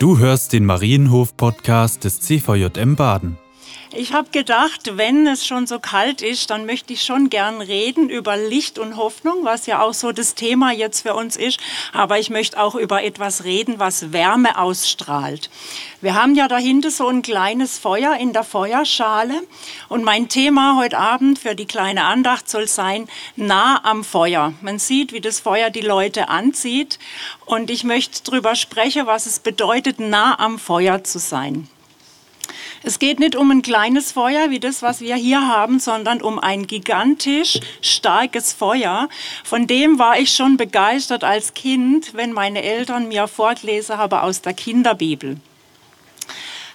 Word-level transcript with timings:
Du 0.00 0.16
hörst 0.16 0.54
den 0.54 0.64
Marienhof-Podcast 0.64 2.04
des 2.04 2.20
CVJM 2.20 2.96
Baden. 2.96 3.36
Ich 3.92 4.12
habe 4.12 4.30
gedacht, 4.30 4.96
wenn 4.98 5.26
es 5.26 5.44
schon 5.44 5.66
so 5.66 5.80
kalt 5.80 6.22
ist, 6.22 6.50
dann 6.50 6.64
möchte 6.64 6.92
ich 6.92 7.02
schon 7.02 7.28
gern 7.28 7.60
reden 7.60 8.08
über 8.08 8.36
Licht 8.36 8.78
und 8.78 8.96
Hoffnung, 8.96 9.44
was 9.44 9.66
ja 9.66 9.82
auch 9.82 9.94
so 9.94 10.12
das 10.12 10.36
Thema 10.36 10.70
jetzt 10.70 11.00
für 11.00 11.14
uns 11.14 11.36
ist. 11.36 11.58
Aber 11.92 12.20
ich 12.20 12.30
möchte 12.30 12.60
auch 12.60 12.76
über 12.76 13.02
etwas 13.02 13.42
reden, 13.42 13.80
was 13.80 14.12
Wärme 14.12 14.58
ausstrahlt. 14.58 15.50
Wir 16.00 16.14
haben 16.14 16.36
ja 16.36 16.46
dahinter 16.46 16.92
so 16.92 17.08
ein 17.08 17.22
kleines 17.22 17.78
Feuer 17.78 18.14
in 18.14 18.32
der 18.32 18.44
Feuerschale. 18.44 19.42
Und 19.88 20.04
mein 20.04 20.28
Thema 20.28 20.76
heute 20.78 20.96
Abend 20.96 21.40
für 21.40 21.56
die 21.56 21.66
kleine 21.66 22.04
Andacht 22.04 22.48
soll 22.48 22.68
sein, 22.68 23.08
nah 23.34 23.84
am 23.84 24.04
Feuer. 24.04 24.52
Man 24.60 24.78
sieht, 24.78 25.12
wie 25.12 25.20
das 25.20 25.40
Feuer 25.40 25.70
die 25.70 25.80
Leute 25.80 26.28
anzieht. 26.28 27.00
Und 27.44 27.70
ich 27.70 27.82
möchte 27.82 28.22
darüber 28.22 28.54
sprechen, 28.54 29.06
was 29.06 29.26
es 29.26 29.40
bedeutet, 29.40 29.98
nah 29.98 30.38
am 30.38 30.60
Feuer 30.60 31.02
zu 31.02 31.18
sein. 31.18 31.68
Es 32.82 32.98
geht 32.98 33.20
nicht 33.20 33.36
um 33.36 33.50
ein 33.50 33.60
kleines 33.60 34.12
Feuer 34.12 34.48
wie 34.48 34.58
das, 34.58 34.80
was 34.80 35.00
wir 35.00 35.14
hier 35.14 35.46
haben, 35.46 35.78
sondern 35.80 36.22
um 36.22 36.38
ein 36.38 36.66
gigantisch 36.66 37.60
starkes 37.82 38.54
Feuer. 38.54 39.08
Von 39.44 39.66
dem 39.66 39.98
war 39.98 40.18
ich 40.18 40.32
schon 40.32 40.56
begeistert 40.56 41.22
als 41.22 41.52
Kind, 41.52 42.14
wenn 42.14 42.32
meine 42.32 42.62
Eltern 42.62 43.08
mir 43.08 43.28
vorgelesen 43.28 43.98
haben 43.98 44.18
aus 44.18 44.40
der 44.40 44.54
Kinderbibel. 44.54 45.36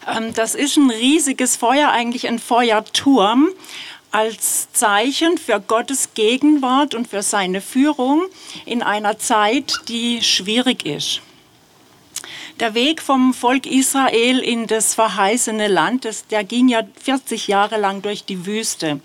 Ähm, 0.08 0.34
das 0.36 0.54
ist 0.54 0.78
ein 0.78 0.92
riesiges 0.92 1.56
Feuer, 1.56 1.90
eigentlich 1.90 2.28
ein 2.28 2.38
Feuerturm 2.38 3.50
als 4.12 4.72
Zeichen 4.72 5.40
für 5.40 5.60
Gottes 5.60 6.14
Gegenwart 6.14 6.94
und 6.94 7.08
für 7.08 7.24
seine 7.24 7.62
Führung 7.62 8.26
in 8.66 8.84
einer 8.84 9.18
Zeit, 9.18 9.74
die 9.88 10.22
schwierig 10.22 10.86
ist. 10.86 11.22
Der 12.62 12.74
Weg 12.74 13.02
vom 13.02 13.34
Volk 13.34 13.66
Israel 13.66 14.40
in 14.40 14.66
das 14.66 14.94
verheißene 14.94 15.68
Land, 15.68 16.06
das, 16.06 16.26
der 16.28 16.46
ging 16.46 16.70
ja 16.70 16.84
40 17.04 17.50
Jahre 17.50 17.78
lang 17.78 18.02
durch 18.02 18.24
die 18.24 18.46
Wüste. 18.46 19.02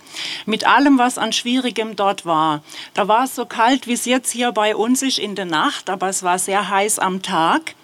Mit 0.46 0.68
allem, 0.68 0.98
was 0.98 1.18
an 1.18 1.32
Schwierigem 1.32 1.96
dort 1.96 2.24
war. 2.24 2.62
Da 2.94 3.08
war 3.08 3.24
es 3.24 3.34
so 3.34 3.46
kalt, 3.46 3.88
wie 3.88 3.94
es 3.94 4.04
jetzt 4.04 4.30
hier 4.30 4.52
bei 4.52 4.76
uns 4.76 5.02
ist 5.02 5.18
in 5.18 5.34
der 5.34 5.46
Nacht, 5.46 5.90
aber 5.90 6.08
es 6.08 6.22
war 6.22 6.38
sehr 6.38 6.68
heiß 6.68 7.00
am 7.00 7.22
Tag. 7.22 7.74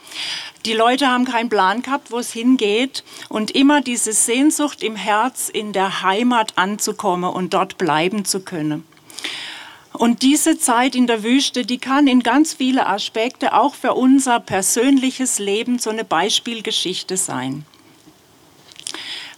Die 0.67 0.73
Leute 0.73 1.09
haben 1.09 1.25
keinen 1.25 1.49
Plan 1.49 1.83
gehabt, 1.83 2.13
wo 2.13 2.19
es 2.21 2.33
hingeht 2.33 3.03
und 3.29 3.51
immer 3.51 3.81
diese 3.81 4.13
Sehnsucht 4.13 4.85
im 4.85 4.95
Herz, 4.95 5.49
in 5.49 5.73
der 5.73 6.03
Heimat 6.03 6.53
anzukommen 6.55 7.29
und 7.29 7.55
dort 7.55 7.77
bleiben 7.77 8.25
zu 8.25 8.39
können. 8.39 8.85
Und 9.99 10.23
diese 10.23 10.59
Zeit 10.59 10.95
in 10.95 11.07
der 11.07 11.23
Wüste, 11.23 11.65
die 11.65 11.79
kann 11.79 12.07
in 12.07 12.23
ganz 12.23 12.53
viele 12.53 12.87
Aspekte 12.87 13.55
auch 13.55 13.75
für 13.75 13.95
unser 13.95 14.41
persönliches 14.41 15.39
Leben 15.39 15.79
so 15.79 15.91
eine 15.91 16.05
Beispielgeschichte 16.05 17.17
sein. 17.17 17.65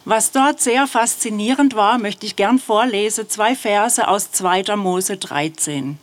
Was 0.04 0.32
dort 0.32 0.60
sehr 0.60 0.86
faszinierend 0.86 1.74
war, 1.74 1.98
möchte 1.98 2.26
ich 2.26 2.34
gern 2.34 2.58
vorlesen, 2.58 3.28
zwei 3.28 3.54
Verse 3.54 4.08
aus 4.08 4.32
2. 4.32 4.74
Mose 4.76 5.18
13. 5.18 5.98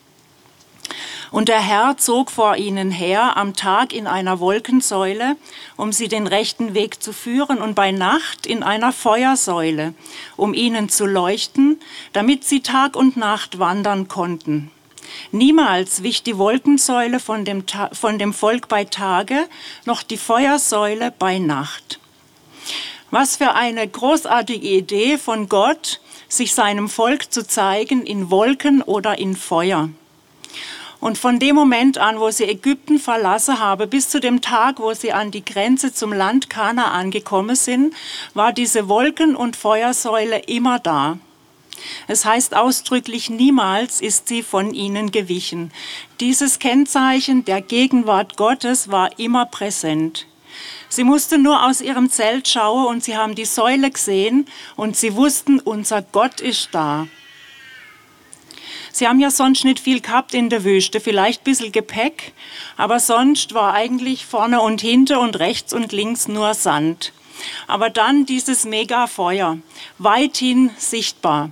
Und 1.35 1.49
der 1.49 1.59
Herr 1.59 1.97
zog 1.97 2.31
vor 2.31 2.55
ihnen 2.55 2.91
her 2.91 3.35
am 3.35 3.53
Tag 3.55 3.91
in 3.91 4.07
einer 4.07 4.39
Wolkensäule, 4.39 5.35
um 5.75 5.91
sie 5.91 6.07
den 6.07 6.27
rechten 6.27 6.73
Weg 6.75 7.03
zu 7.03 7.11
führen, 7.11 7.61
und 7.61 7.75
bei 7.75 7.91
Nacht 7.91 8.45
in 8.45 8.63
einer 8.63 8.93
Feuersäule, 8.93 9.93
um 10.37 10.53
ihnen 10.53 10.87
zu 10.87 11.05
leuchten, 11.05 11.81
damit 12.13 12.45
sie 12.45 12.61
Tag 12.61 12.95
und 12.95 13.17
Nacht 13.17 13.59
wandern 13.59 14.07
konnten. 14.07 14.71
Niemals 15.33 16.03
wich 16.03 16.23
die 16.23 16.37
Wolkensäule 16.37 17.19
von 17.19 17.43
dem, 17.43 17.65
von 17.91 18.17
dem 18.17 18.33
Volk 18.33 18.69
bei 18.69 18.85
Tage, 18.85 19.49
noch 19.83 20.03
die 20.03 20.17
Feuersäule 20.17 21.11
bei 21.19 21.37
Nacht. 21.37 21.99
Was 23.11 23.35
für 23.35 23.55
eine 23.55 23.85
großartige 23.85 24.65
Idee 24.65 25.17
von 25.17 25.49
Gott, 25.49 25.99
sich 26.29 26.55
seinem 26.55 26.87
Volk 26.87 27.33
zu 27.33 27.45
zeigen 27.45 28.05
in 28.05 28.31
Wolken 28.31 28.81
oder 28.81 29.19
in 29.19 29.35
Feuer. 29.35 29.89
Und 31.05 31.19
von 31.19 31.37
dem 31.37 31.53
Moment 31.53 31.99
an, 31.99 32.19
wo 32.19 32.31
sie 32.31 32.45
Ägypten 32.45 32.97
verlassen 32.97 33.59
haben, 33.59 33.87
bis 33.91 34.09
zu 34.09 34.19
dem 34.19 34.41
Tag, 34.41 34.79
wo 34.79 34.91
sie 34.95 35.13
an 35.13 35.29
die 35.29 35.45
Grenze 35.45 35.93
zum 35.93 36.11
Land 36.11 36.49
Kana 36.49 36.93
angekommen 36.93 37.55
sind, 37.55 37.93
war 38.33 38.51
diese 38.51 38.89
Wolken- 38.89 39.35
und 39.35 39.55
Feuersäule 39.55 40.39
immer 40.47 40.79
da. 40.79 41.19
Es 42.07 42.25
heißt 42.25 42.55
ausdrücklich, 42.55 43.29
niemals 43.29 44.01
ist 44.01 44.29
sie 44.29 44.41
von 44.41 44.73
ihnen 44.73 45.11
gewichen. 45.11 45.69
Dieses 46.19 46.57
Kennzeichen 46.57 47.45
der 47.45 47.61
Gegenwart 47.61 48.35
Gottes 48.35 48.89
war 48.89 49.19
immer 49.19 49.45
präsent. 49.45 50.25
Sie 50.89 51.03
mussten 51.03 51.43
nur 51.43 51.67
aus 51.67 51.81
ihrem 51.81 52.09
Zelt 52.09 52.47
schauen 52.47 52.87
und 52.87 53.03
sie 53.03 53.15
haben 53.15 53.35
die 53.35 53.45
Säule 53.45 53.91
gesehen 53.91 54.47
und 54.75 54.97
sie 54.97 55.15
wussten, 55.15 55.59
unser 55.59 56.01
Gott 56.01 56.41
ist 56.41 56.69
da. 56.71 57.05
Sie 58.95 59.09
haben 59.09 59.19
ja 59.19 59.29
sonst 59.29 59.65
nicht 59.65 59.81
viel 59.81 59.99
gehabt 59.99 60.33
in 60.33 60.49
der 60.49 60.63
Wüste, 60.63 61.01
vielleicht 61.01 61.41
ein 61.41 61.43
bisschen 61.43 61.73
Gepäck, 61.73 62.31
aber 62.77 63.01
sonst 63.01 63.53
war 63.53 63.73
eigentlich 63.73 64.25
vorne 64.25 64.61
und 64.61 64.79
hinter 64.79 65.19
und 65.19 65.37
rechts 65.37 65.73
und 65.73 65.91
links 65.91 66.29
nur 66.29 66.53
Sand. 66.53 67.11
Aber 67.67 67.89
dann 67.89 68.25
dieses 68.25 68.63
Megafeuer, 68.63 69.57
weithin 69.97 70.71
sichtbar. 70.77 71.51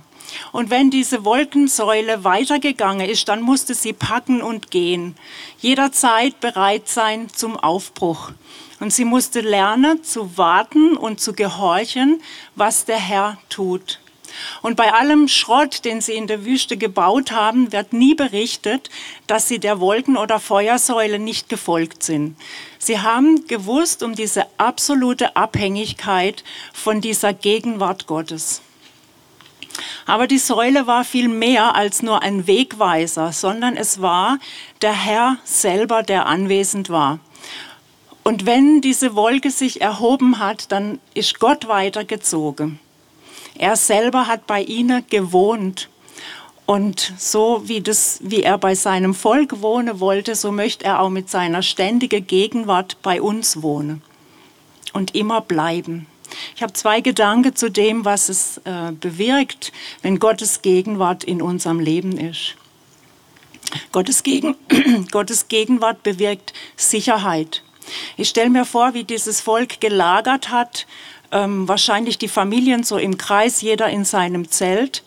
Und 0.52 0.70
wenn 0.70 0.90
diese 0.90 1.26
Wolkensäule 1.26 2.24
weitergegangen 2.24 3.06
ist, 3.06 3.28
dann 3.28 3.42
musste 3.42 3.74
sie 3.74 3.92
packen 3.92 4.40
und 4.40 4.70
gehen, 4.70 5.14
jederzeit 5.60 6.40
bereit 6.40 6.88
sein 6.88 7.28
zum 7.28 7.58
Aufbruch. 7.58 8.30
Und 8.80 8.90
sie 8.90 9.04
musste 9.04 9.42
lernen 9.42 10.02
zu 10.02 10.38
warten 10.38 10.96
und 10.96 11.20
zu 11.20 11.34
gehorchen, 11.34 12.22
was 12.54 12.86
der 12.86 12.96
Herr 12.96 13.36
tut. 13.50 14.00
Und 14.62 14.76
bei 14.76 14.92
allem 14.92 15.28
Schrott, 15.28 15.84
den 15.84 16.00
sie 16.00 16.14
in 16.14 16.26
der 16.26 16.44
Wüste 16.44 16.76
gebaut 16.76 17.32
haben, 17.32 17.72
wird 17.72 17.92
nie 17.92 18.14
berichtet, 18.14 18.90
dass 19.26 19.48
sie 19.48 19.58
der 19.58 19.80
Wolken- 19.80 20.16
oder 20.16 20.40
Feuersäule 20.40 21.18
nicht 21.18 21.48
gefolgt 21.48 22.02
sind. 22.02 22.36
Sie 22.78 23.00
haben 23.00 23.46
gewusst 23.46 24.02
um 24.02 24.14
diese 24.14 24.46
absolute 24.58 25.36
Abhängigkeit 25.36 26.44
von 26.72 27.00
dieser 27.00 27.32
Gegenwart 27.32 28.06
Gottes. 28.06 28.62
Aber 30.06 30.26
die 30.26 30.38
Säule 30.38 30.86
war 30.86 31.04
viel 31.04 31.28
mehr 31.28 31.74
als 31.74 32.02
nur 32.02 32.22
ein 32.22 32.46
Wegweiser, 32.46 33.32
sondern 33.32 33.76
es 33.76 34.00
war 34.00 34.38
der 34.82 34.92
Herr 34.92 35.38
selber, 35.44 36.02
der 36.02 36.26
anwesend 36.26 36.90
war. 36.90 37.18
Und 38.22 38.46
wenn 38.46 38.80
diese 38.80 39.14
Wolke 39.14 39.50
sich 39.50 39.80
erhoben 39.80 40.38
hat, 40.38 40.72
dann 40.72 40.98
ist 41.12 41.40
Gott 41.40 41.68
weitergezogen. 41.68 42.80
Er 43.56 43.76
selber 43.76 44.26
hat 44.26 44.46
bei 44.46 44.62
ihnen 44.62 45.04
gewohnt. 45.08 45.88
Und 46.66 47.12
so 47.18 47.62
wie, 47.66 47.82
das, 47.82 48.20
wie 48.22 48.42
er 48.42 48.56
bei 48.56 48.74
seinem 48.74 49.14
Volk 49.14 49.60
wohnen 49.60 50.00
wollte, 50.00 50.34
so 50.34 50.50
möchte 50.50 50.86
er 50.86 51.00
auch 51.00 51.10
mit 51.10 51.28
seiner 51.28 51.62
ständigen 51.62 52.26
Gegenwart 52.26 52.96
bei 53.02 53.20
uns 53.20 53.62
wohnen 53.62 54.02
und 54.94 55.14
immer 55.14 55.42
bleiben. 55.42 56.06
Ich 56.56 56.62
habe 56.62 56.72
zwei 56.72 57.00
Gedanken 57.00 57.54
zu 57.54 57.70
dem, 57.70 58.04
was 58.04 58.28
es 58.30 58.58
äh, 58.64 58.92
bewirkt, 58.92 59.72
wenn 60.02 60.18
Gottes 60.18 60.62
Gegenwart 60.62 61.22
in 61.22 61.42
unserem 61.42 61.80
Leben 61.80 62.18
ist. 62.18 62.56
Gottes, 63.92 64.22
Gegen 64.22 64.56
Gottes 65.10 65.48
Gegenwart 65.48 66.02
bewirkt 66.02 66.54
Sicherheit. 66.76 67.62
Ich 68.16 68.30
stelle 68.30 68.50
mir 68.50 68.64
vor, 68.64 68.94
wie 68.94 69.04
dieses 69.04 69.40
Volk 69.40 69.80
gelagert 69.80 70.50
hat 70.50 70.86
ähm, 71.34 71.68
wahrscheinlich 71.68 72.16
die 72.16 72.28
Familien 72.28 72.84
so 72.84 72.96
im 72.96 73.18
Kreis, 73.18 73.60
jeder 73.60 73.90
in 73.90 74.06
seinem 74.06 74.48
Zelt. 74.48 75.02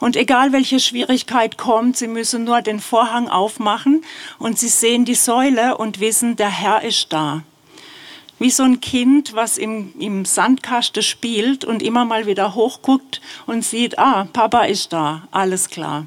Und 0.00 0.16
egal 0.16 0.52
welche 0.52 0.80
Schwierigkeit 0.80 1.56
kommt, 1.56 1.96
sie 1.96 2.08
müssen 2.08 2.44
nur 2.44 2.60
den 2.62 2.80
Vorhang 2.80 3.28
aufmachen 3.28 4.02
und 4.38 4.58
sie 4.58 4.68
sehen 4.68 5.04
die 5.04 5.14
Säule 5.14 5.76
und 5.76 6.00
wissen, 6.00 6.36
der 6.36 6.50
Herr 6.50 6.82
ist 6.82 7.12
da. 7.12 7.42
Wie 8.38 8.50
so 8.50 8.64
ein 8.64 8.80
Kind, 8.80 9.34
was 9.34 9.56
im, 9.56 9.94
im 9.98 10.26
Sandkasten 10.26 11.02
spielt 11.02 11.64
und 11.64 11.82
immer 11.82 12.04
mal 12.04 12.26
wieder 12.26 12.54
hochguckt 12.54 13.22
und 13.46 13.64
sieht, 13.64 13.98
ah, 13.98 14.28
Papa 14.30 14.64
ist 14.64 14.92
da, 14.92 15.26
alles 15.30 15.70
klar. 15.70 16.06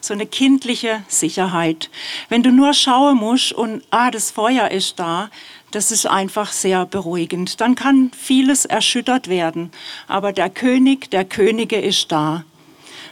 So 0.00 0.14
eine 0.14 0.26
kindliche 0.26 1.02
Sicherheit. 1.08 1.90
Wenn 2.28 2.44
du 2.44 2.50
nur 2.50 2.74
schauen 2.74 3.16
musst 3.18 3.52
und, 3.52 3.82
ah, 3.90 4.12
das 4.12 4.30
Feuer 4.30 4.70
ist 4.70 5.00
da, 5.00 5.30
das 5.72 5.90
ist 5.90 6.06
einfach 6.06 6.52
sehr 6.52 6.86
beruhigend. 6.86 7.60
Dann 7.60 7.74
kann 7.74 8.10
vieles 8.16 8.64
erschüttert 8.64 9.28
werden, 9.28 9.72
aber 10.06 10.32
der 10.32 10.50
König 10.50 11.10
der 11.10 11.24
Könige 11.24 11.80
ist 11.80 12.12
da. 12.12 12.44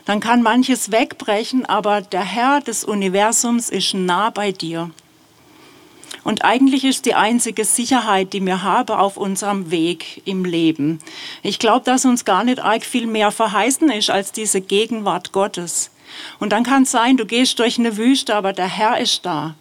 Dann 0.04 0.20
kann 0.20 0.42
manches 0.42 0.92
wegbrechen, 0.92 1.66
aber 1.66 2.00
der 2.00 2.24
Herr 2.24 2.60
des 2.60 2.84
Universums 2.84 3.68
ist 3.68 3.94
nah 3.94 4.30
bei 4.30 4.52
dir. 4.52 4.90
Und 6.22 6.44
eigentlich 6.44 6.84
ist 6.84 7.06
die 7.06 7.14
einzige 7.14 7.64
Sicherheit, 7.64 8.32
die 8.32 8.44
wir 8.44 8.62
haben 8.62 8.94
auf 8.94 9.16
unserem 9.16 9.70
Weg 9.70 10.22
im 10.26 10.44
Leben. 10.44 10.98
Ich 11.42 11.58
glaube, 11.58 11.84
dass 11.84 12.04
uns 12.04 12.24
gar 12.24 12.44
nicht 12.44 12.60
arg 12.60 12.84
viel 12.84 13.06
mehr 13.06 13.30
verheißen 13.30 13.90
ist 13.90 14.10
als 14.10 14.32
diese 14.32 14.60
Gegenwart 14.60 15.32
Gottes. 15.32 15.90
Und 16.38 16.52
dann 16.52 16.64
kann 16.64 16.82
es 16.82 16.90
sein, 16.90 17.16
du 17.16 17.24
gehst 17.24 17.58
durch 17.58 17.78
eine 17.78 17.96
Wüste, 17.96 18.34
aber 18.34 18.52
der 18.52 18.68
Herr 18.68 18.98
ist 18.98 19.24
da. 19.24 19.54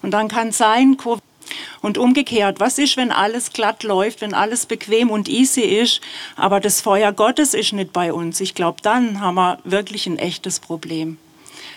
Und 0.00 0.12
dann 0.12 0.28
kann 0.28 0.48
es 0.48 0.58
sein, 0.58 0.96
Und 1.80 1.98
umgekehrt, 1.98 2.60
was 2.60 2.78
ist, 2.78 2.96
wenn 2.96 3.12
alles 3.12 3.52
glatt 3.52 3.82
läuft, 3.82 4.20
wenn 4.20 4.34
alles 4.34 4.66
bequem 4.66 5.10
und 5.10 5.28
easy 5.28 5.62
ist, 5.62 6.00
aber 6.36 6.60
das 6.60 6.80
Feuer 6.80 7.12
Gottes 7.12 7.54
ist 7.54 7.72
nicht 7.72 7.92
bei 7.92 8.12
uns? 8.12 8.40
Ich 8.40 8.54
glaube, 8.54 8.80
dann 8.82 9.20
haben 9.20 9.36
wir 9.36 9.58
wirklich 9.64 10.06
ein 10.06 10.18
echtes 10.18 10.60
Problem. 10.60 11.18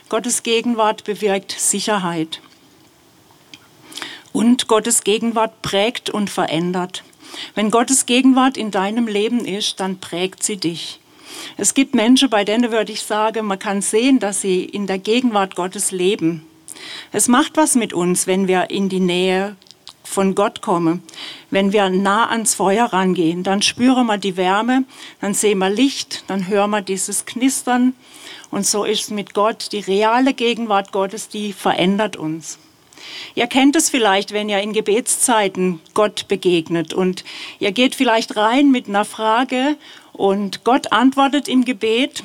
Gottes 0.10 0.44
Gegenwart 0.44 1.04
bewirkt 1.04 1.52
Sicherheit. 1.58 2.42
Und 4.34 4.68
Gottes 4.68 5.04
Gegenwart 5.04 5.62
prägt 5.62 6.10
und 6.10 6.30
verändert. 6.30 7.04
Wenn 7.56 7.72
Gottes 7.72 8.06
Gegenwart 8.06 8.58
in 8.58 8.72
deinem 8.72 9.08
Leben 9.08 9.46
ist, 9.46 9.80
dann 9.80 10.00
prägt 10.00 10.44
sie 10.44 10.58
dich. 10.58 11.00
Es 11.58 11.74
gibt 11.74 11.96
Menschen, 11.96 12.30
bei 12.30 12.44
denen 12.44 12.72
würde 12.72 12.92
ich 12.92 13.02
sagen, 13.02 13.46
man 13.46 13.60
kann 13.60 13.82
sehen, 13.82 14.20
dass 14.20 14.42
sie 14.42 14.64
in 14.64 14.88
der 14.88 15.00
Gegenwart 15.00 15.56
Gottes 15.56 15.92
leben. 15.92 16.46
Es 17.12 17.28
macht 17.28 17.58
was 17.58 17.76
mit 17.76 17.94
uns, 17.94 18.28
wenn 18.28 18.48
wir 18.48 18.70
in 18.70 18.90
die 18.90 19.00
Nähe 19.00 19.56
von 20.04 20.36
Gott 20.36 20.62
kommen. 20.62 21.04
Wenn 21.50 21.74
wir 21.74 21.90
nah 21.90 22.30
ans 22.30 22.54
Feuer 22.54 22.86
rangehen, 22.86 23.44
dann 23.44 23.62
spüren 23.62 24.08
wir 24.08 24.18
die 24.18 24.38
Wärme, 24.38 24.84
dann 25.22 25.34
sehen 25.34 25.60
wir 25.60 25.70
Licht, 25.70 26.24
dann 26.28 26.48
hören 26.48 26.72
wir 26.72 26.82
dieses 26.82 27.26
Knistern. 27.26 27.94
Und 28.52 28.66
so 28.66 28.84
ist 28.84 29.04
es 29.04 29.10
mit 29.10 29.34
Gott. 29.34 29.72
Die 29.72 29.80
reale 29.80 30.34
Gegenwart 30.34 30.92
Gottes, 30.92 31.30
die 31.30 31.54
verändert 31.54 32.18
uns. 32.18 32.60
Ihr 33.34 33.48
kennt 33.48 33.76
es 33.76 33.90
vielleicht, 33.90 34.32
wenn 34.32 34.50
ihr 34.50 34.60
in 34.60 34.74
Gebetszeiten 34.74 35.80
Gott 35.94 36.28
begegnet 36.28 36.94
und 36.94 37.24
ihr 37.60 37.72
geht 37.72 37.96
vielleicht 37.96 38.36
rein 38.36 38.70
mit 38.72 38.88
einer 38.88 39.06
Frage 39.06 39.76
und 40.14 40.64
Gott 40.64 40.92
antwortet 40.92 41.48
im 41.48 41.66
Gebet, 41.66 42.24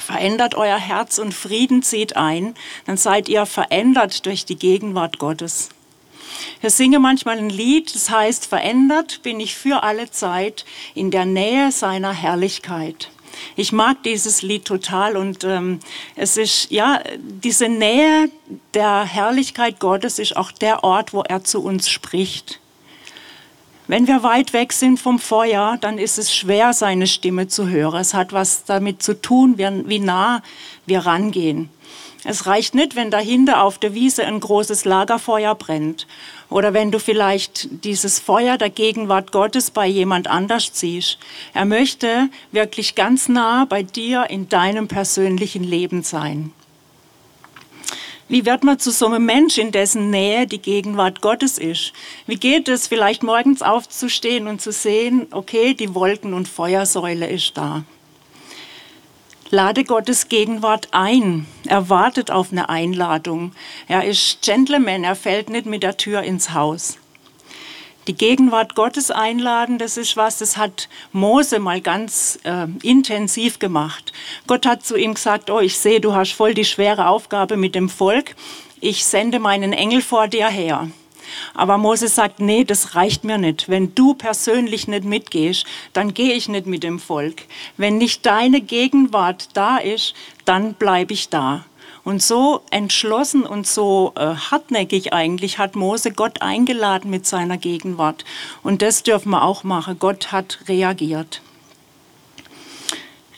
verändert 0.00 0.54
euer 0.54 0.78
Herz 0.78 1.18
und 1.18 1.34
Frieden 1.34 1.82
zieht 1.82 2.16
ein, 2.16 2.54
dann 2.86 2.96
seid 2.96 3.28
ihr 3.28 3.46
verändert 3.46 4.26
durch 4.26 4.44
die 4.44 4.56
Gegenwart 4.56 5.18
Gottes. 5.18 5.70
Wir 6.60 6.70
singen 6.70 7.02
manchmal 7.02 7.38
ein 7.38 7.50
Lied, 7.50 7.94
das 7.94 8.10
heißt, 8.10 8.46
verändert 8.46 9.22
bin 9.22 9.40
ich 9.40 9.54
für 9.54 9.82
alle 9.82 10.10
Zeit 10.10 10.64
in 10.94 11.10
der 11.10 11.24
Nähe 11.24 11.70
seiner 11.70 12.12
Herrlichkeit. 12.12 13.10
Ich 13.56 13.72
mag 13.72 14.02
dieses 14.04 14.42
Lied 14.42 14.64
total 14.64 15.16
und 15.16 15.44
ähm, 15.44 15.80
es 16.16 16.36
ist, 16.36 16.70
ja, 16.70 17.00
diese 17.18 17.68
Nähe 17.68 18.30
der 18.74 19.04
Herrlichkeit 19.04 19.80
Gottes 19.80 20.18
ist 20.18 20.36
auch 20.36 20.52
der 20.52 20.84
Ort, 20.84 21.12
wo 21.12 21.22
er 21.22 21.44
zu 21.44 21.62
uns 21.62 21.88
spricht. 21.88 22.60
Wenn 23.86 24.06
wir 24.06 24.22
weit 24.22 24.54
weg 24.54 24.72
sind 24.72 24.98
vom 24.98 25.18
Feuer, 25.18 25.76
dann 25.78 25.98
ist 25.98 26.18
es 26.18 26.34
schwer, 26.34 26.72
seine 26.72 27.06
Stimme 27.06 27.48
zu 27.48 27.68
hören. 27.68 28.00
Es 28.00 28.14
hat 28.14 28.32
was 28.32 28.64
damit 28.64 29.02
zu 29.02 29.20
tun, 29.20 29.58
wie 29.58 29.98
nah 29.98 30.42
wir 30.86 31.00
rangehen. 31.00 31.68
Es 32.26 32.46
reicht 32.46 32.74
nicht, 32.74 32.96
wenn 32.96 33.10
dahinter 33.10 33.62
auf 33.62 33.76
der 33.76 33.92
Wiese 33.92 34.24
ein 34.24 34.40
großes 34.40 34.86
Lagerfeuer 34.86 35.54
brennt 35.54 36.06
oder 36.48 36.72
wenn 36.72 36.90
du 36.90 36.98
vielleicht 36.98 37.84
dieses 37.84 38.18
Feuer 38.18 38.56
der 38.56 38.70
Gegenwart 38.70 39.32
Gottes 39.32 39.70
bei 39.70 39.86
jemand 39.86 40.28
anders 40.28 40.72
ziehst. 40.72 41.18
Er 41.52 41.66
möchte 41.66 42.30
wirklich 42.52 42.94
ganz 42.94 43.28
nah 43.28 43.66
bei 43.66 43.82
dir 43.82 44.30
in 44.30 44.48
deinem 44.48 44.88
persönlichen 44.88 45.62
Leben 45.62 46.02
sein. 46.02 46.54
Wie 48.26 48.46
wird 48.46 48.64
man 48.64 48.78
zu 48.78 48.90
so 48.90 49.06
einem 49.06 49.26
Mensch, 49.26 49.58
in 49.58 49.70
dessen 49.70 50.10
Nähe 50.10 50.46
die 50.46 50.60
Gegenwart 50.60 51.20
Gottes 51.20 51.58
ist? 51.58 51.92
Wie 52.26 52.36
geht 52.36 52.68
es, 52.68 52.88
vielleicht 52.88 53.22
morgens 53.22 53.60
aufzustehen 53.60 54.46
und 54.46 54.62
zu 54.62 54.72
sehen, 54.72 55.26
okay, 55.30 55.74
die 55.74 55.94
Wolken- 55.94 56.32
und 56.32 56.48
Feuersäule 56.48 57.28
ist 57.28 57.56
da? 57.56 57.84
Lade 59.50 59.84
Gottes 59.84 60.28
Gegenwart 60.28 60.88
ein. 60.92 61.46
Er 61.66 61.90
wartet 61.90 62.30
auf 62.30 62.50
eine 62.50 62.70
Einladung. 62.70 63.52
Er 63.88 64.04
ist 64.04 64.40
Gentleman, 64.40 65.04
er 65.04 65.16
fällt 65.16 65.50
nicht 65.50 65.66
mit 65.66 65.82
der 65.82 65.98
Tür 65.98 66.22
ins 66.22 66.54
Haus. 66.54 66.96
Die 68.06 68.14
Gegenwart 68.14 68.74
Gottes 68.74 69.10
einladen, 69.10 69.78
das 69.78 69.96
ist 69.96 70.16
was, 70.16 70.38
das 70.38 70.56
hat 70.56 70.88
Mose 71.12 71.58
mal 71.58 71.80
ganz 71.80 72.38
äh, 72.44 72.66
intensiv 72.82 73.58
gemacht. 73.58 74.12
Gott 74.46 74.66
hat 74.66 74.84
zu 74.84 74.96
ihm 74.96 75.14
gesagt, 75.14 75.50
oh, 75.50 75.60
ich 75.60 75.78
sehe, 75.78 76.00
du 76.00 76.14
hast 76.14 76.32
voll 76.32 76.52
die 76.52 76.66
schwere 76.66 77.08
Aufgabe 77.08 77.56
mit 77.56 77.74
dem 77.74 77.88
Volk. 77.88 78.36
Ich 78.80 79.06
sende 79.06 79.38
meinen 79.38 79.72
Engel 79.72 80.02
vor 80.02 80.28
dir 80.28 80.48
her. 80.48 80.88
Aber 81.54 81.78
Mose 81.78 82.08
sagt, 82.08 82.40
nee, 82.40 82.64
das 82.64 82.94
reicht 82.94 83.24
mir 83.24 83.38
nicht. 83.38 83.70
Wenn 83.70 83.94
du 83.94 84.14
persönlich 84.14 84.88
nicht 84.88 85.04
mitgehst, 85.04 85.64
dann 85.94 86.12
gehe 86.12 86.34
ich 86.34 86.48
nicht 86.48 86.66
mit 86.66 86.82
dem 86.82 86.98
Volk. 86.98 87.42
Wenn 87.78 87.96
nicht 87.96 88.26
deine 88.26 88.60
Gegenwart 88.60 89.48
da 89.54 89.78
ist, 89.78 90.14
dann 90.44 90.74
bleibe 90.74 91.14
ich 91.14 91.30
da. 91.30 91.64
Und 92.04 92.22
so 92.22 92.60
entschlossen 92.70 93.44
und 93.44 93.66
so 93.66 94.12
äh, 94.16 94.34
hartnäckig 94.34 95.14
eigentlich 95.14 95.58
hat 95.58 95.74
Mose 95.74 96.12
Gott 96.12 96.42
eingeladen 96.42 97.10
mit 97.10 97.26
seiner 97.26 97.56
Gegenwart. 97.56 98.24
Und 98.62 98.82
das 98.82 99.02
dürfen 99.02 99.30
wir 99.30 99.42
auch 99.42 99.64
machen. 99.64 99.98
Gott 99.98 100.30
hat 100.30 100.58
reagiert. 100.68 101.40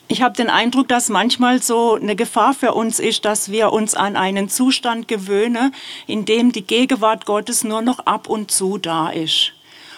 Ich 0.09 0.23
habe 0.23 0.37
den 0.37 0.51
Eindruck, 0.51 0.89
dass 0.89 1.09
manchmal 1.09 1.63
so 1.63 1.95
eine 1.95 2.15
Gefahr 2.15 2.55
für 2.55 2.75
uns 2.75 3.01
ist, 3.01 3.25
dass 3.25 3.51
wir 3.51 3.73
uns 3.73 3.95
an 3.95 4.17
einen 4.17 4.49
Zustand 4.49 5.09
gewöhnen, 5.09 5.75
in 6.07 6.25
dem 6.25 6.53
die 6.53 6.63
Gegenwart 6.63 7.27
Gottes 7.27 7.65
nur 7.65 7.83
noch 7.83 8.01
ab 8.01 8.29
und 8.29 8.51
zu 8.51 8.79
da 8.79 9.11
ist. 9.11 9.53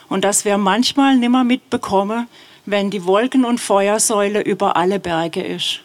Und 0.09 0.25
dass 0.25 0.47
wir 0.47 0.57
manchmal 0.57 1.17
nimmer 1.17 1.45
mitbekommen, 1.45 2.27
wenn 2.65 2.91
die 2.91 3.05
Wolken- 3.05 3.45
und 3.45 3.61
Feuersäule 3.61 4.41
über 4.41 4.77
alle 4.77 4.99
Berge 4.99 5.43
ist. 5.43 5.81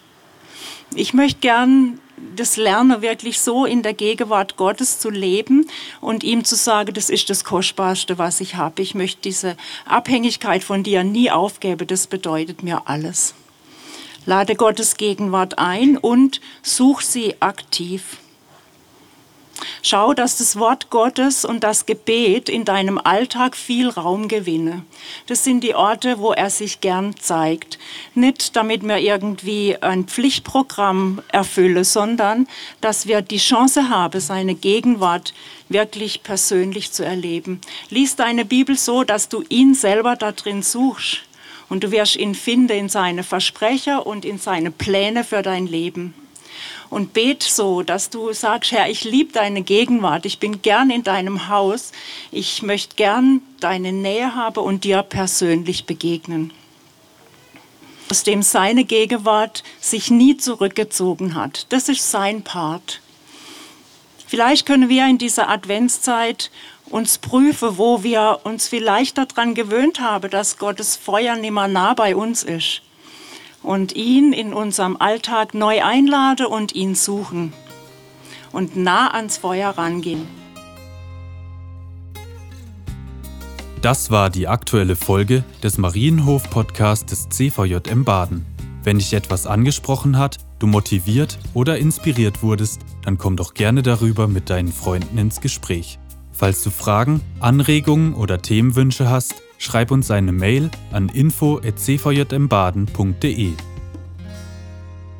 Ich 0.96 1.12
möchte 1.12 1.40
gern 1.40 1.98
das 2.36 2.56
Lernen 2.56 3.02
wirklich 3.02 3.40
so 3.40 3.64
in 3.64 3.82
der 3.82 3.94
Gegenwart 3.94 4.56
Gottes 4.56 5.00
zu 5.00 5.10
leben 5.10 5.66
und 6.00 6.22
ihm 6.22 6.44
zu 6.44 6.54
sagen, 6.54 6.94
das 6.94 7.10
ist 7.10 7.28
das 7.30 7.44
Kostbarste, 7.44 8.18
was 8.18 8.40
ich 8.40 8.54
habe. 8.54 8.82
Ich 8.82 8.94
möchte 8.94 9.20
diese 9.22 9.56
Abhängigkeit 9.84 10.62
von 10.62 10.82
dir 10.82 11.02
nie 11.04 11.30
aufgeben. 11.30 11.86
Das 11.86 12.06
bedeutet 12.06 12.62
mir 12.62 12.82
alles. 12.86 13.34
Lade 14.26 14.54
Gottes 14.54 14.96
Gegenwart 14.96 15.58
ein 15.58 15.98
und 15.98 16.40
such 16.62 17.02
sie 17.02 17.34
aktiv. 17.40 18.18
Schau, 19.86 20.14
dass 20.14 20.38
das 20.38 20.58
Wort 20.58 20.88
Gottes 20.88 21.44
und 21.44 21.62
das 21.62 21.84
Gebet 21.84 22.48
in 22.48 22.64
deinem 22.64 22.96
Alltag 22.96 23.54
viel 23.54 23.90
Raum 23.90 24.28
gewinne. 24.28 24.82
Das 25.26 25.44
sind 25.44 25.60
die 25.60 25.74
Orte, 25.74 26.20
wo 26.20 26.32
er 26.32 26.48
sich 26.48 26.80
gern 26.80 27.14
zeigt. 27.18 27.78
Nicht 28.14 28.56
damit 28.56 28.82
wir 28.82 28.96
irgendwie 28.96 29.76
ein 29.82 30.06
Pflichtprogramm 30.06 31.20
erfüllen, 31.28 31.84
sondern 31.84 32.48
dass 32.80 33.06
wir 33.06 33.20
die 33.20 33.36
Chance 33.36 33.90
haben, 33.90 34.22
seine 34.22 34.54
Gegenwart 34.54 35.34
wirklich 35.68 36.22
persönlich 36.22 36.90
zu 36.90 37.04
erleben. 37.04 37.60
Lies 37.90 38.16
deine 38.16 38.46
Bibel 38.46 38.78
so, 38.78 39.04
dass 39.04 39.28
du 39.28 39.44
ihn 39.50 39.74
selber 39.74 40.16
da 40.16 40.32
drin 40.32 40.62
suchst. 40.62 41.24
Und 41.68 41.84
du 41.84 41.90
wirst 41.90 42.16
ihn 42.16 42.34
finden 42.34 42.78
in 42.78 42.88
seine 42.88 43.22
Versprecher 43.22 44.06
und 44.06 44.24
in 44.24 44.38
seine 44.38 44.70
Pläne 44.70 45.24
für 45.24 45.42
dein 45.42 45.66
Leben 45.66 46.14
und 46.90 47.12
bet 47.12 47.42
so, 47.42 47.82
dass 47.82 48.10
du 48.10 48.32
sagst, 48.32 48.72
Herr, 48.72 48.88
ich 48.88 49.04
liebe 49.04 49.32
deine 49.32 49.62
Gegenwart, 49.62 50.26
ich 50.26 50.38
bin 50.38 50.62
gern 50.62 50.90
in 50.90 51.02
deinem 51.02 51.48
Haus, 51.48 51.92
ich 52.30 52.62
möchte 52.62 52.96
gern 52.96 53.42
deine 53.60 53.92
Nähe 53.92 54.34
haben 54.34 54.62
und 54.62 54.84
dir 54.84 55.02
persönlich 55.02 55.86
begegnen. 55.86 56.52
Aus 58.10 58.22
dem 58.22 58.42
seine 58.42 58.84
Gegenwart 58.84 59.64
sich 59.80 60.10
nie 60.10 60.36
zurückgezogen 60.36 61.34
hat. 61.34 61.66
Das 61.70 61.88
ist 61.88 62.10
sein 62.10 62.42
Part. 62.42 63.00
Vielleicht 64.26 64.66
können 64.66 64.88
wir 64.88 65.06
in 65.06 65.18
dieser 65.18 65.48
Adventszeit 65.48 66.50
uns 66.90 67.18
prüfen, 67.18 67.78
wo 67.78 68.02
wir 68.02 68.40
uns 68.44 68.68
vielleicht 68.68 69.18
daran 69.18 69.54
gewöhnt 69.54 70.00
haben, 70.00 70.30
dass 70.30 70.58
Gottes 70.58 70.96
Feuer 70.96 71.34
nimmer 71.36 71.66
nah 71.66 71.94
bei 71.94 72.14
uns 72.14 72.42
ist 72.42 72.82
und 73.64 73.96
ihn 73.96 74.32
in 74.32 74.52
unserem 74.52 74.96
Alltag 74.98 75.54
neu 75.54 75.82
einlade 75.82 76.48
und 76.48 76.74
ihn 76.74 76.94
suchen 76.94 77.52
und 78.52 78.76
nah 78.76 79.12
ans 79.12 79.38
Feuer 79.38 79.70
rangehen. 79.70 80.26
Das 83.82 84.10
war 84.10 84.30
die 84.30 84.48
aktuelle 84.48 84.96
Folge 84.96 85.44
des 85.62 85.76
Marienhof-Podcasts 85.76 87.04
des 87.04 87.28
CVJM 87.28 88.04
Baden. 88.04 88.46
Wenn 88.82 88.98
dich 88.98 89.12
etwas 89.12 89.46
angesprochen 89.46 90.18
hat, 90.18 90.38
du 90.58 90.66
motiviert 90.66 91.38
oder 91.52 91.78
inspiriert 91.78 92.42
wurdest, 92.42 92.80
dann 93.02 93.18
komm 93.18 93.36
doch 93.36 93.52
gerne 93.52 93.82
darüber 93.82 94.28
mit 94.28 94.48
deinen 94.48 94.72
Freunden 94.72 95.18
ins 95.18 95.40
Gespräch. 95.40 95.98
Falls 96.32 96.62
du 96.62 96.70
Fragen, 96.70 97.20
Anregungen 97.40 98.14
oder 98.14 98.40
Themenwünsche 98.40 99.10
hast, 99.10 99.34
schreib 99.64 99.90
uns 99.90 100.10
eine 100.10 100.32
Mail 100.32 100.70
an 100.92 101.08
info.cvjmbaden.de. 101.08 103.52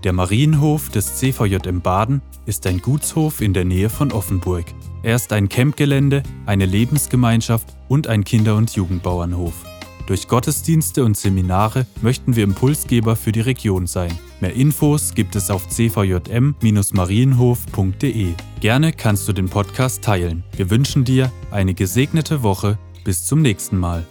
Der 0.05 0.13
Marienhof 0.13 0.91
des 0.91 1.17
CVJM 1.17 1.81
Baden 1.81 2.21
ist 2.45 2.67
ein 2.67 2.83
Gutshof 2.83 3.41
in 3.41 3.55
der 3.55 3.65
Nähe 3.65 3.89
von 3.89 4.13
Offenburg. 4.13 4.67
Er 5.03 5.17
ist 5.17 5.33
ein 5.33 5.49
Campgelände, 5.49 6.23
eine 6.45 6.67
Lebensgemeinschaft 6.67 7.75
und 7.89 8.07
ein 8.07 8.25
Kinder- 8.25 8.57
und 8.57 8.77
Jugendbauernhof. 8.77 9.55
Durch 10.07 10.29
Gottesdienste 10.29 11.03
und 11.05 11.17
Seminare 11.17 11.87
möchten 12.03 12.37
wir 12.37 12.45
Impulsgeber 12.45 13.17
für 13.17 13.33
die 13.33 13.41
Region 13.41 13.87
sein. 13.87 14.13
Mehr 14.41 14.53
Infos 14.53 15.15
gibt 15.15 15.37
es 15.37 15.51
auf 15.51 15.67
cvjm-marienhof.de. 15.69 18.35
Gerne 18.61 18.93
kannst 18.93 19.27
du 19.27 19.33
den 19.33 19.49
Podcast 19.49 20.05
teilen. 20.05 20.45
Wir 20.55 20.69
wünschen 20.69 21.05
dir 21.05 21.33
eine 21.51 21.73
gesegnete 21.73 22.43
Woche. 22.43 22.77
Bis 23.05 23.25
zum 23.25 23.41
nächsten 23.41 23.79
Mal. 23.79 24.05